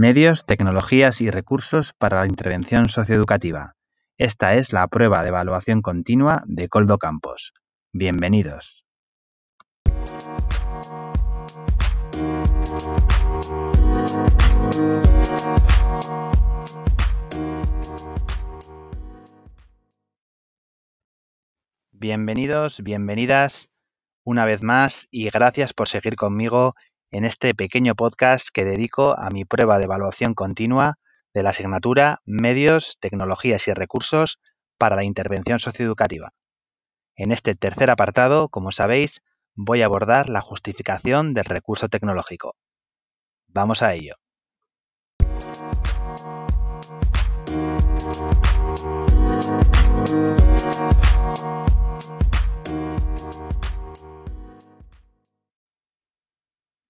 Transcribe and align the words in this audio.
Medios, 0.00 0.46
tecnologías 0.46 1.20
y 1.20 1.30
recursos 1.30 1.92
para 1.92 2.20
la 2.20 2.26
intervención 2.26 2.88
socioeducativa. 2.88 3.76
Esta 4.16 4.54
es 4.54 4.72
la 4.72 4.88
prueba 4.88 5.20
de 5.22 5.28
evaluación 5.28 5.82
continua 5.82 6.42
de 6.46 6.70
Coldo 6.70 6.96
Campos. 6.96 7.52
Bienvenidos. 7.92 8.82
Bienvenidos, 21.92 22.82
bienvenidas 22.82 23.70
una 24.24 24.46
vez 24.46 24.62
más 24.62 25.08
y 25.10 25.28
gracias 25.28 25.74
por 25.74 25.88
seguir 25.88 26.16
conmigo 26.16 26.74
en 27.10 27.24
este 27.24 27.54
pequeño 27.54 27.94
podcast 27.94 28.48
que 28.52 28.64
dedico 28.64 29.18
a 29.18 29.30
mi 29.30 29.44
prueba 29.44 29.78
de 29.78 29.84
evaluación 29.84 30.34
continua 30.34 30.94
de 31.34 31.42
la 31.42 31.50
asignatura 31.50 32.20
Medios, 32.24 32.98
Tecnologías 33.00 33.66
y 33.68 33.74
Recursos 33.74 34.38
para 34.78 34.96
la 34.96 35.04
Intervención 35.04 35.58
Socioeducativa. 35.58 36.32
En 37.16 37.32
este 37.32 37.54
tercer 37.54 37.90
apartado, 37.90 38.48
como 38.48 38.72
sabéis, 38.72 39.20
voy 39.54 39.82
a 39.82 39.86
abordar 39.86 40.28
la 40.28 40.40
justificación 40.40 41.34
del 41.34 41.44
recurso 41.44 41.88
tecnológico. 41.88 42.54
Vamos 43.48 43.82
a 43.82 43.94
ello. 43.94 44.14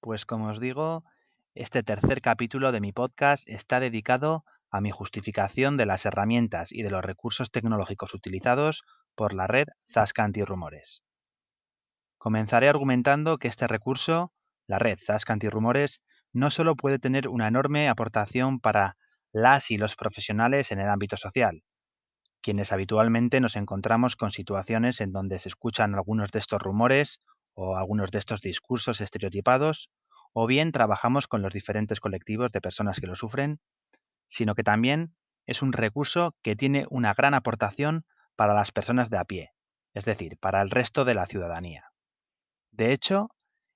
Pues 0.01 0.25
como 0.25 0.49
os 0.49 0.61
digo, 0.61 1.05
este 1.55 1.83
tercer 1.83 2.23
capítulo 2.23 2.73
de 2.73 2.81
mi 2.81 2.91
podcast 2.91 3.47
está 3.47 3.81
dedicado 3.81 4.45
a 4.71 4.81
mi 4.81 4.91
justificación 4.91 5.77
de 5.77 5.85
las 5.85 6.07
herramientas 6.07 6.73
y 6.73 6.83
de 6.83 6.91
los 6.91 7.05
recursos 7.05 7.51
tecnológicos 7.51 8.15
utilizados 8.15 8.83
por 9.15 9.35
la 9.35 9.47
red 9.47 9.67
Zasca 9.93 10.25
Antirrumores. 10.25 11.03
Comenzaré 12.17 12.71
argumentando 12.71 13.37
que 13.37 13.49
este 13.49 13.67
recurso, 13.67 14.33
la 14.67 14.79
red 14.79 14.99
Zasca 14.99 15.35
Antirrumores, 15.35 16.01
no 16.33 16.49
solo 16.49 16.77
puede 16.77 16.99
tener 16.99 17.29
una 17.29 17.49
enorme 17.49 17.91
aportación 17.91 18.59
para 18.59 18.97
las 19.33 19.71
y 19.71 19.77
los 19.77 19.97
profesionales 19.97 20.73
en 20.73 20.81
el 20.81 20.89
ámbito 20.89 21.19
social, 21.19 21.63
quienes 22.41 22.73
habitualmente 22.73 23.41
nos 23.41 23.55
encontramos 23.55 24.17
con 24.17 24.31
situaciones 24.31 25.03
en 25.03 25.13
donde 25.13 25.39
se 25.39 25.51
escuchan 25.51 25.95
algunos 25.95 26.31
de 26.31 26.39
estos 26.39 26.61
rumores 26.63 27.19
o 27.55 27.77
algunos 27.77 28.11
de 28.11 28.19
estos 28.19 28.41
discursos 28.41 29.01
estereotipados, 29.01 29.91
o 30.33 30.47
bien 30.47 30.73
trabajamos 30.73 31.29
con 31.29 31.43
los 31.43 31.53
diferentes 31.53 32.01
colectivos 32.01 32.51
de 32.53 32.61
personas 32.61 33.01
que 33.01 33.07
lo 33.07 33.17
sufren, 33.17 33.61
sino 34.27 34.55
que 34.55 34.63
también 34.63 35.15
es 35.47 35.63
un 35.63 35.73
recurso 35.73 36.37
que 36.43 36.57
tiene 36.57 36.87
una 36.91 37.15
gran 37.15 37.35
aportación 37.35 38.05
para 38.37 38.55
las 38.55 38.73
personas 38.73 39.11
de 39.11 39.19
a 39.19 39.25
pie, 39.25 39.53
es 39.95 40.05
decir, 40.05 40.39
para 40.39 40.63
el 40.63 40.71
resto 40.71 41.05
de 41.05 41.15
la 41.15 41.27
ciudadanía. 41.27 41.93
De 42.71 42.93
hecho, 42.93 43.31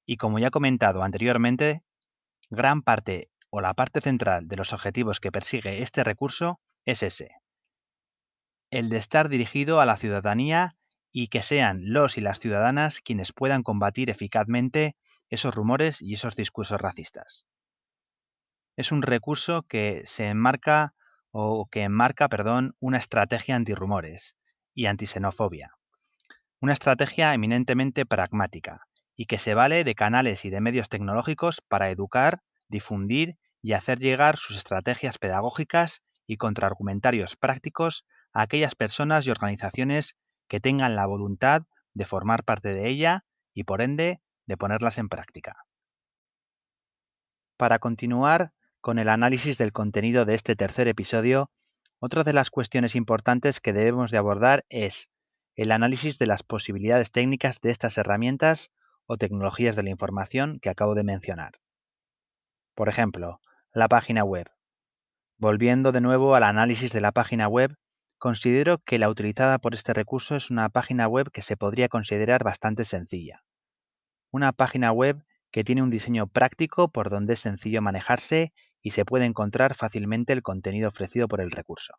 y 0.07 0.17
como 0.17 0.39
ya 0.39 0.49
he 0.49 0.53
comentado 0.53 1.03
anteriormente, 1.03 1.83
gran 2.51 2.83
parte 2.83 3.31
o 3.51 3.61
la 3.61 3.75
parte 3.75 4.01
central 4.01 4.49
de 4.49 4.57
los 4.57 4.73
objetivos 4.73 5.21
que 5.21 5.33
persigue 5.33 5.83
este 5.83 6.05
recurso 6.05 6.61
es 6.85 7.03
ese, 7.03 7.31
el 8.71 8.89
de 8.89 8.97
estar 8.97 9.29
dirigido 9.29 9.81
a 9.81 9.87
la 9.87 9.97
ciudadanía 9.97 10.77
y 11.13 11.29
que 11.29 11.43
sean 11.43 11.93
los 11.93 12.19
y 12.19 12.21
las 12.21 12.41
ciudadanas 12.41 13.01
quienes 13.01 13.33
puedan 13.33 13.63
combatir 13.63 14.11
eficazmente 14.11 14.97
esos 15.35 15.55
rumores 15.55 16.01
y 16.01 16.15
esos 16.15 16.37
discursos 16.37 16.81
racistas. 16.81 17.47
Es 18.77 18.91
un 18.91 19.03
recurso 19.03 19.63
que 19.63 20.03
se 20.05 20.29
enmarca 20.29 20.95
o 21.31 21.67
que 21.67 21.83
enmarca, 21.83 22.29
perdón, 22.29 22.77
una 22.81 22.99
estrategia 22.99 23.57
antirrumores 23.57 24.37
y 24.75 24.87
antisenofobia. 24.87 25.73
Una 26.61 26.73
estrategia 26.73 27.35
eminentemente 27.35 28.07
pragmática 28.07 28.87
y 29.17 29.27
que 29.27 29.39
se 29.39 29.55
vale 29.55 29.85
de 29.85 29.95
canales 29.95 30.45
y 30.45 30.51
de 30.51 30.61
medios 30.61 30.89
tecnológicos 30.89 31.61
para 31.61 31.91
educar, 31.91 32.43
difundir 32.69 33.37
y 33.63 33.73
hacer 33.73 33.99
llegar 33.99 34.37
sus 34.37 34.57
estrategias 34.57 35.19
pedagógicas 35.19 36.03
y 36.27 36.37
contraargumentarios 36.37 37.37
prácticos 37.37 38.07
a 38.33 38.43
aquellas 38.43 38.75
personas 38.75 39.27
y 39.27 39.31
organizaciones 39.31 40.17
que 40.49 40.61
tengan 40.61 40.97
la 40.97 41.07
voluntad 41.07 41.63
de 41.95 42.05
formar 42.05 42.45
parte 42.45 42.75
de 42.75 42.89
ella 42.89 43.25
y 43.53 43.65
por 43.65 43.83
ende 43.83 44.21
de 44.47 44.57
ponerlas 44.57 44.99
en 44.99 45.09
práctica. 45.09 45.57
Para 47.57 47.79
continuar 47.79 48.53
con 48.81 48.99
el 48.99 49.09
análisis 49.09 49.59
del 49.59 49.73
contenido 49.73 50.25
de 50.25 50.35
este 50.35 50.57
tercer 50.57 50.89
episodio, 50.89 51.51
otra 51.99 52.25
de 52.25 52.33
las 52.33 52.51
cuestiones 52.51 52.97
importantes 52.97 53.61
que 53.61 53.73
debemos 53.73 54.11
de 54.11 54.19
abordar 54.19 54.65
es 54.69 55.11
el 55.55 55.71
análisis 55.71 56.19
de 56.19 56.27
las 56.27 56.43
posibilidades 56.43 57.11
técnicas 57.11 57.61
de 57.61 57.71
estas 57.71 57.97
herramientas 57.97 58.71
o 59.07 59.17
tecnologías 59.17 59.77
de 59.77 59.85
la 59.85 59.91
información 59.91 60.59
que 60.61 60.71
acabo 60.71 60.95
de 60.95 61.05
mencionar. 61.05 61.61
Por 62.75 62.89
ejemplo, 62.89 63.41
la 63.73 63.89
página 63.89 64.25
web. 64.25 64.51
Volviendo 65.39 65.93
de 65.93 66.01
nuevo 66.01 66.35
al 66.35 66.43
análisis 66.43 66.93
de 66.93 67.01
la 67.01 67.13
página 67.13 67.49
web, 67.49 67.77
Considero 68.25 68.79
que 68.79 68.99
la 68.99 69.11
utilizada 69.11 69.59
por 69.59 69.75
este 69.75 69.93
recurso 69.93 70.35
es 70.35 70.51
una 70.51 70.71
página 70.71 71.07
web 71.07 71.31
que 71.31 71.43
se 71.43 71.59
podría 71.59 71.91
considerar 71.91 72.43
bastante 72.43 72.85
sencilla. 72.85 73.45
Una 74.35 74.51
página 74.51 74.91
web 74.91 75.25
que 75.53 75.63
tiene 75.63 75.81
un 75.81 75.91
diseño 75.91 76.27
práctico 76.27 76.89
por 76.89 77.09
donde 77.09 77.35
es 77.35 77.39
sencillo 77.39 77.81
manejarse 77.81 78.53
y 78.83 78.91
se 78.91 79.05
puede 79.05 79.27
encontrar 79.27 79.77
fácilmente 79.77 80.33
el 80.33 80.43
contenido 80.43 80.89
ofrecido 80.89 81.29
por 81.29 81.41
el 81.41 81.53
recurso. 81.53 81.95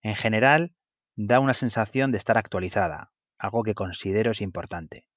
En 0.00 0.14
general, 0.14 0.76
da 1.16 1.40
una 1.40 1.54
sensación 1.54 2.12
de 2.12 2.18
estar 2.18 2.38
actualizada, 2.38 3.10
algo 3.36 3.64
que 3.64 3.74
considero 3.74 4.30
es 4.30 4.40
importante. 4.40 5.08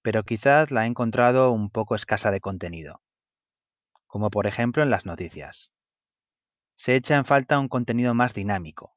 Pero 0.00 0.22
quizás 0.22 0.70
la 0.70 0.84
he 0.84 0.86
encontrado 0.86 1.50
un 1.50 1.70
poco 1.70 1.96
escasa 1.96 2.30
de 2.30 2.38
contenido, 2.38 3.02
como 4.06 4.30
por 4.30 4.46
ejemplo 4.46 4.84
en 4.84 4.90
las 4.90 5.06
noticias 5.06 5.72
se 6.76 6.94
echa 6.94 7.16
en 7.16 7.24
falta 7.24 7.58
un 7.58 7.66
contenido 7.66 8.14
más 8.14 8.32
dinámico. 8.32 8.96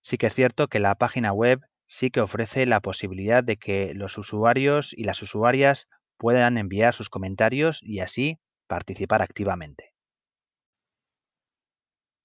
Sí 0.00 0.18
que 0.18 0.26
es 0.26 0.34
cierto 0.34 0.66
que 0.66 0.80
la 0.80 0.96
página 0.96 1.32
web 1.32 1.60
sí 1.92 2.12
que 2.12 2.20
ofrece 2.20 2.66
la 2.66 2.78
posibilidad 2.78 3.42
de 3.42 3.56
que 3.56 3.94
los 3.94 4.16
usuarios 4.16 4.92
y 4.96 5.02
las 5.02 5.22
usuarias 5.22 5.88
puedan 6.18 6.56
enviar 6.56 6.94
sus 6.94 7.10
comentarios 7.10 7.80
y 7.82 7.98
así 7.98 8.38
participar 8.68 9.22
activamente. 9.22 9.92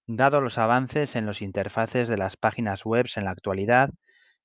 Dado 0.05 0.39
los 0.39 0.59
avances 0.59 1.15
en 1.15 1.25
los 1.25 1.41
interfaces 1.41 2.07
de 2.07 2.15
las 2.15 2.37
páginas 2.37 2.85
web 2.85 3.07
en 3.15 3.23
la 3.23 3.31
actualidad, 3.31 3.89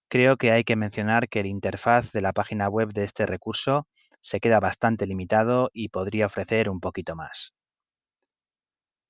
creo 0.09 0.39
que 0.39 0.53
hay 0.53 0.65
que 0.65 0.75
mencionar 0.75 1.29
que 1.29 1.41
el 1.41 1.47
interfaz 1.47 2.13
de 2.13 2.23
la 2.23 2.33
página 2.33 2.71
web 2.71 2.95
de 2.95 3.05
este 3.05 3.27
recurso 3.27 3.87
se 4.23 4.41
queda 4.41 4.59
bastante 4.59 5.07
limitado 5.07 5.69
y 5.75 5.91
podría 5.91 6.25
ofrecer 6.25 6.71
un 6.71 6.81
poquito 6.81 7.15
más. 7.15 7.53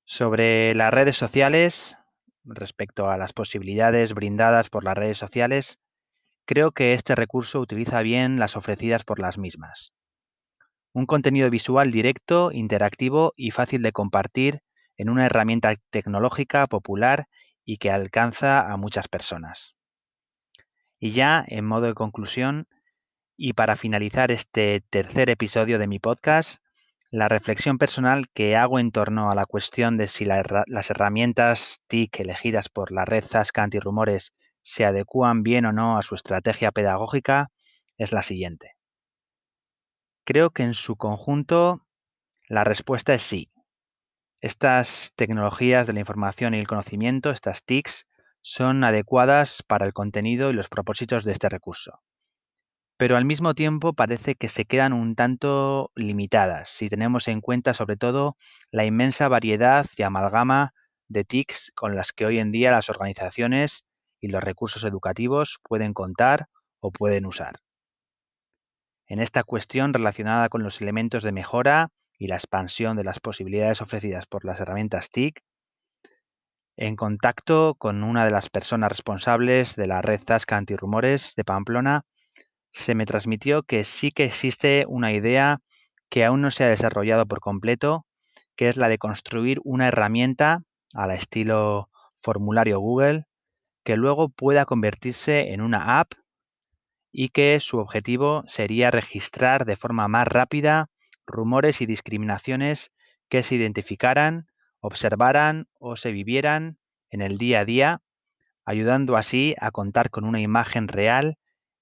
Sobre 0.04 0.74
las 0.74 0.92
redes 0.92 1.16
sociales, 1.16 1.98
respecto 2.42 3.08
a 3.08 3.16
las 3.16 3.32
posibilidades 3.32 4.12
brindadas 4.12 4.70
por 4.70 4.82
las 4.82 4.98
redes 4.98 5.16
sociales, 5.16 5.78
creo 6.50 6.72
que 6.72 6.94
este 6.94 7.14
recurso 7.14 7.60
utiliza 7.60 8.02
bien 8.02 8.40
las 8.40 8.56
ofrecidas 8.56 9.04
por 9.04 9.20
las 9.20 9.38
mismas. 9.38 9.92
Un 10.92 11.06
contenido 11.06 11.48
visual 11.48 11.92
directo, 11.92 12.50
interactivo 12.50 13.32
y 13.36 13.52
fácil 13.52 13.82
de 13.82 13.92
compartir 13.92 14.58
en 14.96 15.10
una 15.10 15.26
herramienta 15.26 15.72
tecnológica 15.90 16.66
popular 16.66 17.26
y 17.64 17.76
que 17.76 17.92
alcanza 17.92 18.68
a 18.68 18.76
muchas 18.76 19.06
personas. 19.06 19.76
Y 20.98 21.12
ya, 21.12 21.44
en 21.46 21.66
modo 21.66 21.86
de 21.86 21.94
conclusión, 21.94 22.66
y 23.36 23.52
para 23.52 23.76
finalizar 23.76 24.32
este 24.32 24.82
tercer 24.90 25.30
episodio 25.30 25.78
de 25.78 25.86
mi 25.86 26.00
podcast, 26.00 26.60
la 27.12 27.28
reflexión 27.28 27.78
personal 27.78 28.26
que 28.34 28.56
hago 28.56 28.80
en 28.80 28.90
torno 28.90 29.30
a 29.30 29.36
la 29.36 29.46
cuestión 29.46 29.96
de 29.96 30.08
si 30.08 30.24
las 30.24 30.90
herramientas 30.90 31.78
TIC 31.86 32.18
elegidas 32.18 32.68
por 32.68 32.90
la 32.90 33.04
red 33.04 33.22
Zasca 33.24 33.62
Antirrumores 33.62 34.32
se 34.62 34.84
adecúan 34.84 35.42
bien 35.42 35.64
o 35.64 35.72
no 35.72 35.98
a 35.98 36.02
su 36.02 36.14
estrategia 36.14 36.72
pedagógica 36.72 37.50
es 37.96 38.12
la 38.12 38.22
siguiente. 38.22 38.76
Creo 40.24 40.50
que 40.50 40.62
en 40.62 40.74
su 40.74 40.96
conjunto 40.96 41.86
la 42.48 42.64
respuesta 42.64 43.14
es 43.14 43.22
sí. 43.22 43.50
Estas 44.40 45.12
tecnologías 45.16 45.86
de 45.86 45.92
la 45.92 46.00
información 46.00 46.54
y 46.54 46.58
el 46.58 46.66
conocimiento, 46.66 47.30
estas 47.30 47.64
TICs, 47.64 48.06
son 48.40 48.84
adecuadas 48.84 49.62
para 49.62 49.86
el 49.86 49.92
contenido 49.92 50.50
y 50.50 50.54
los 50.54 50.68
propósitos 50.68 51.24
de 51.24 51.32
este 51.32 51.48
recurso 51.48 52.00
pero 53.00 53.16
al 53.16 53.24
mismo 53.24 53.54
tiempo 53.54 53.94
parece 53.94 54.34
que 54.34 54.50
se 54.50 54.66
quedan 54.66 54.92
un 54.92 55.14
tanto 55.14 55.90
limitadas 55.94 56.68
si 56.68 56.90
tenemos 56.90 57.28
en 57.28 57.40
cuenta 57.40 57.72
sobre 57.72 57.96
todo 57.96 58.36
la 58.70 58.84
inmensa 58.84 59.26
variedad 59.26 59.86
y 59.96 60.02
amalgama 60.02 60.74
de 61.08 61.24
TICs 61.24 61.72
con 61.74 61.96
las 61.96 62.12
que 62.12 62.26
hoy 62.26 62.38
en 62.38 62.52
día 62.52 62.70
las 62.72 62.90
organizaciones 62.90 63.86
y 64.20 64.28
los 64.28 64.42
recursos 64.42 64.84
educativos 64.84 65.58
pueden 65.62 65.92
contar 65.94 66.46
o 66.80 66.90
pueden 66.90 67.26
usar. 67.26 67.56
En 69.06 69.20
esta 69.20 69.42
cuestión 69.42 69.92
relacionada 69.92 70.48
con 70.48 70.62
los 70.62 70.80
elementos 70.80 71.22
de 71.22 71.32
mejora 71.32 71.88
y 72.18 72.28
la 72.28 72.36
expansión 72.36 72.96
de 72.96 73.04
las 73.04 73.18
posibilidades 73.18 73.80
ofrecidas 73.80 74.26
por 74.26 74.44
las 74.44 74.60
herramientas 74.60 75.10
TIC, 75.10 75.42
en 76.76 76.96
contacto 76.96 77.74
con 77.76 78.04
una 78.04 78.24
de 78.24 78.30
las 78.30 78.48
personas 78.48 78.90
responsables 78.90 79.76
de 79.76 79.86
la 79.86 80.00
red 80.00 80.20
Zasca 80.24 80.56
Antirrumores 80.56 81.34
de 81.36 81.44
Pamplona, 81.44 82.02
se 82.72 82.94
me 82.94 83.04
transmitió 83.04 83.62
que 83.62 83.84
sí 83.84 84.12
que 84.12 84.24
existe 84.24 84.84
una 84.88 85.12
idea 85.12 85.58
que 86.08 86.24
aún 86.24 86.40
no 86.40 86.50
se 86.50 86.64
ha 86.64 86.68
desarrollado 86.68 87.26
por 87.26 87.40
completo, 87.40 88.06
que 88.56 88.68
es 88.68 88.76
la 88.76 88.88
de 88.88 88.98
construir 88.98 89.58
una 89.64 89.88
herramienta 89.88 90.62
al 90.94 91.10
estilo 91.10 91.90
formulario 92.16 92.78
Google, 92.80 93.24
que 93.84 93.96
luego 93.96 94.28
pueda 94.28 94.64
convertirse 94.64 95.52
en 95.52 95.60
una 95.60 96.00
app 96.00 96.12
y 97.12 97.30
que 97.30 97.58
su 97.60 97.78
objetivo 97.78 98.44
sería 98.46 98.90
registrar 98.90 99.64
de 99.64 99.76
forma 99.76 100.08
más 100.08 100.28
rápida 100.28 100.88
rumores 101.26 101.80
y 101.80 101.86
discriminaciones 101.86 102.92
que 103.28 103.42
se 103.42 103.54
identificaran, 103.54 104.48
observaran 104.80 105.68
o 105.78 105.96
se 105.96 106.12
vivieran 106.12 106.78
en 107.10 107.22
el 107.22 107.38
día 107.38 107.60
a 107.60 107.64
día, 107.64 108.02
ayudando 108.64 109.16
así 109.16 109.54
a 109.60 109.70
contar 109.70 110.10
con 110.10 110.24
una 110.24 110.40
imagen 110.40 110.88
real 110.88 111.38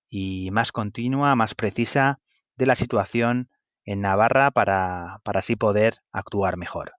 y 0.09 0.51
más 0.53 0.73
continua, 0.73 1.35
más 1.37 1.55
precisa 1.55 2.21
de 2.57 2.67
la 2.67 2.75
situación 2.75 3.51
en 3.85 4.01
Navarra 4.01 4.51
para, 4.51 5.21
para 5.25 5.41
así 5.41 5.57
poder 5.57 5.99
actuar 6.13 6.57
mejor. 6.57 6.93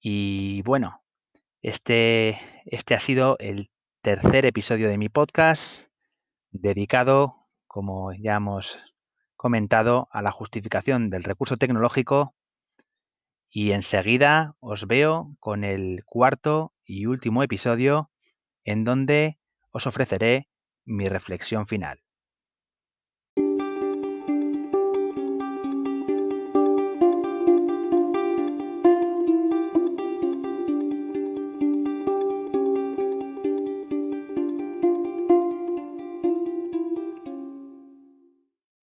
Y 0.00 0.62
bueno, 0.62 1.02
este, 1.60 2.38
este 2.66 2.94
ha 2.94 3.00
sido 3.00 3.36
el 3.38 3.70
tercer 4.02 4.46
episodio 4.46 4.88
de 4.88 4.98
mi 4.98 5.08
podcast 5.08 5.88
dedicado, 6.50 7.34
como 7.66 8.12
ya 8.12 8.36
hemos 8.36 8.78
comentado, 9.36 10.08
a 10.12 10.22
la 10.22 10.30
justificación 10.30 11.10
del 11.10 11.24
recurso 11.24 11.56
tecnológico 11.56 12.34
y 13.48 13.72
enseguida 13.72 14.56
os 14.60 14.86
veo 14.86 15.36
con 15.40 15.64
el 15.64 16.04
cuarto 16.04 16.72
y 16.84 17.06
último 17.06 17.42
episodio 17.42 18.10
en 18.64 18.84
donde 18.84 19.38
os 19.70 19.86
ofreceré 19.86 20.48
mi 20.84 21.08
reflexión 21.08 21.66
final. 21.66 22.01